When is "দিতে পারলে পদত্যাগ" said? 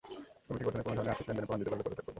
1.61-1.97